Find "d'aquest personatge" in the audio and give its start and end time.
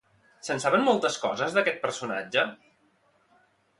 1.57-2.47